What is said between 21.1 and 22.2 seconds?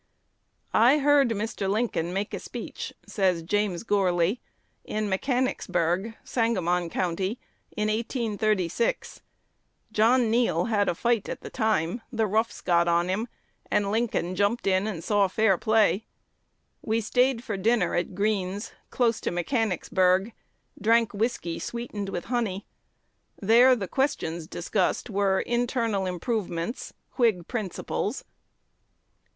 whiskey sweetened